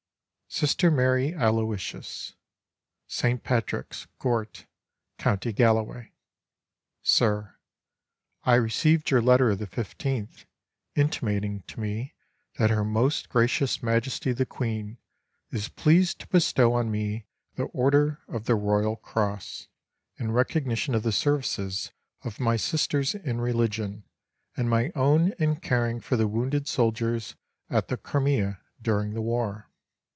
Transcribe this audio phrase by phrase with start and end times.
[0.53, 2.33] SISTER MARY ALOYSIUS.
[3.07, 3.41] St.
[3.41, 4.65] Patrick's, Gort,
[5.17, 6.09] County Galway.
[7.01, 7.55] Sir:
[8.43, 10.43] I received your letter of the 15th,
[10.93, 12.15] intimating to me
[12.57, 14.97] that Her Most Gracious Majesty the Queen
[15.51, 19.69] is pleased to bestow on me the Order of the Royal Cross
[20.17, 21.91] in recognition of the services
[22.25, 24.03] of my Sisters in religion
[24.57, 27.35] and my own in caring for the wounded soldiers
[27.69, 29.69] at the Crimea during the war.